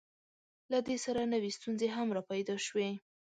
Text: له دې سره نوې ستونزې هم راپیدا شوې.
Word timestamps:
له 0.71 0.79
دې 0.87 0.97
سره 1.05 1.21
نوې 1.33 1.51
ستونزې 1.57 1.87
هم 1.95 2.07
راپیدا 2.17 2.55
شوې. 2.67 2.89